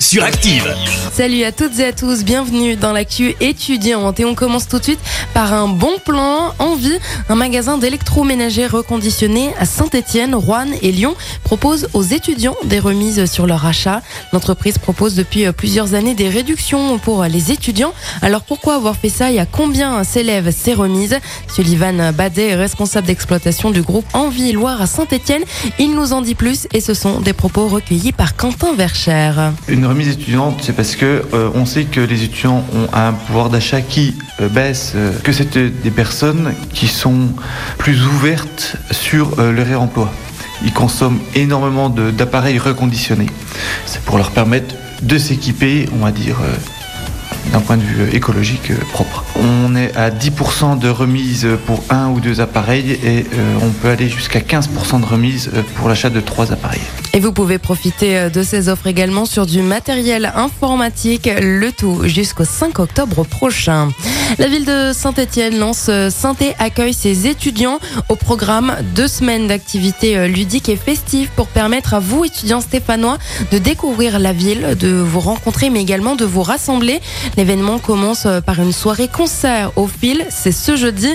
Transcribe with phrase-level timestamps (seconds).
[0.00, 0.74] sur Active.
[1.12, 4.84] Salut à toutes et à tous, bienvenue dans l'actu étudiante et on commence tout de
[4.84, 4.98] suite
[5.34, 6.54] par un bon plan.
[6.58, 13.26] Envie, un magasin d'électroménager reconditionné à Saint-Étienne, Rouen et Lyon propose aux étudiants des remises
[13.30, 14.00] sur leur achat.
[14.32, 17.92] L'entreprise propose depuis plusieurs années des réductions pour les étudiants.
[18.22, 19.30] Alors pourquoi avoir fait ça?
[19.30, 21.18] Et à combien s'élèvent ces remises?
[21.54, 25.42] Sullivan Badet est responsable d'exploitation du groupe Envie Loire à Saint-Étienne.
[25.78, 29.32] Il nous en dit plus et ce sont des propos recueillis par Quentin Vercher.
[29.68, 33.50] Une remise étudiante, c'est parce que euh, on sait que les étudiants ont un pouvoir
[33.50, 37.30] d'achat qui euh, baisse, euh, que c'est des personnes qui sont
[37.76, 40.12] plus ouvertes sur le réemploi.
[40.62, 43.26] Ils consomment énormément d'appareils reconditionnés.
[43.84, 46.36] C'est pour leur permettre de s'équiper, on va dire,
[47.52, 49.24] d'un point de vue écologique propre.
[49.36, 53.24] On est à 10% de remise pour un ou deux appareils et
[53.62, 56.80] on peut aller jusqu'à 15% de remise pour l'achat de trois appareils.
[57.12, 62.02] Et vous pouvez profiter euh, de ces offres également sur du matériel informatique, le tout
[62.04, 63.88] jusqu'au 5 octobre prochain.
[64.38, 70.16] La ville de Saint-Etienne lance euh, Synthé accueille ses étudiants au programme deux semaines d'activités
[70.16, 73.18] euh, ludiques et festives pour permettre à vous, étudiants stéphanois,
[73.50, 77.00] de découvrir la ville, de vous rencontrer, mais également de vous rassembler.
[77.36, 80.24] L'événement commence par une soirée concert au fil.
[80.30, 81.14] C'est ce jeudi,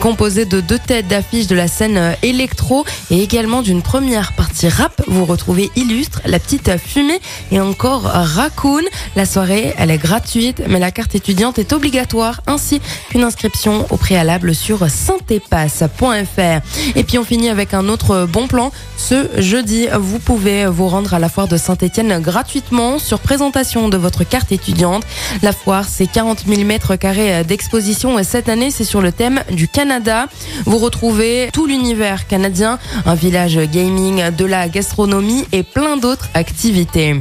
[0.00, 5.02] composé de deux têtes d'affiches de la scène électro et également d'une première partie rap.
[5.06, 7.20] Vous retrouvez Illustre, La Petite Fumée
[7.52, 8.82] et encore Raccoon.
[9.16, 12.80] La soirée, elle est gratuite, mais la carte étudiante est obligatoire, ainsi
[13.10, 16.60] qu'une inscription au préalable sur syntépasse.fr.
[16.96, 18.72] Et puis on finit avec un autre bon plan.
[18.96, 23.96] Ce jeudi, vous pouvez vous rendre à la foire de Saint-Etienne gratuitement sur présentation de
[23.96, 25.04] votre carte étudiante.
[25.52, 29.68] Foire, c'est 40 000 mètres carrés d'exposition et cette année, c'est sur le thème du
[29.68, 30.28] Canada.
[30.66, 37.20] Vous retrouvez tout l'univers canadien, un village gaming, de la gastronomie, et plein d'autres activités.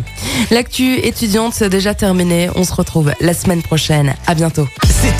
[0.51, 2.49] L'actu étudiante c'est déjà terminée.
[2.55, 4.15] On se retrouve la semaine prochaine.
[4.27, 4.67] À bientôt.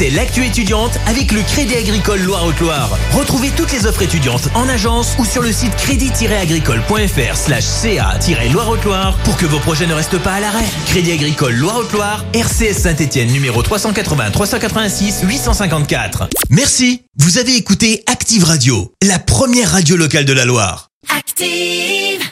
[0.08, 2.98] L'actu étudiante avec le Crédit Agricole Loire-Haute-Loire.
[3.12, 9.36] Retrouvez toutes les offres étudiantes en agence ou sur le site crédit-agricole.fr slash ca-loire-haute-Loire pour
[9.36, 10.64] que vos projets ne restent pas à l'arrêt.
[10.88, 16.30] Crédit Agricole Loire-Haute-Loire, RCS Saint-Etienne numéro 380 386 854.
[16.50, 17.02] Merci.
[17.18, 20.88] Vous avez écouté Active Radio, la première radio locale de la Loire.
[21.10, 22.30] Active